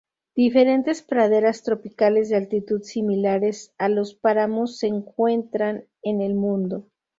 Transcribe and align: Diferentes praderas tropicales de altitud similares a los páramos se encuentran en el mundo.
Diferentes 0.35 1.03
praderas 1.03 1.61
tropicales 1.61 2.27
de 2.29 2.35
altitud 2.35 2.81
similares 2.81 3.71
a 3.77 3.87
los 3.87 4.15
páramos 4.15 4.79
se 4.79 4.87
encuentran 4.87 5.85
en 6.01 6.21
el 6.21 6.33
mundo. 6.33 6.87